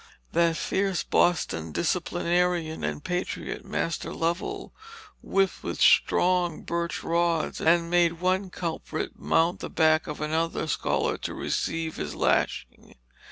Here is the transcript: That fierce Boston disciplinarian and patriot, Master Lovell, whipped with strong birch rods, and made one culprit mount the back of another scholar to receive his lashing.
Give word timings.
That 0.31 0.57
fierce 0.57 1.03
Boston 1.03 1.71
disciplinarian 1.71 2.83
and 2.83 3.03
patriot, 3.03 3.63
Master 3.63 4.11
Lovell, 4.11 4.73
whipped 5.21 5.61
with 5.61 5.79
strong 5.79 6.63
birch 6.63 7.03
rods, 7.03 7.61
and 7.61 7.87
made 7.87 8.13
one 8.13 8.49
culprit 8.49 9.19
mount 9.19 9.59
the 9.59 9.69
back 9.69 10.07
of 10.07 10.19
another 10.19 10.65
scholar 10.65 11.19
to 11.19 11.35
receive 11.35 11.97
his 11.97 12.15
lashing. 12.15 12.95